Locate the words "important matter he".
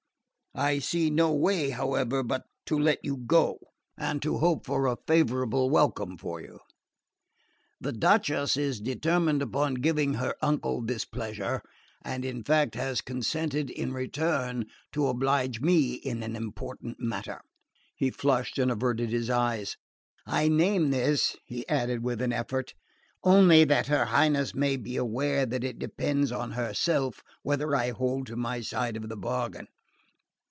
16.35-18.11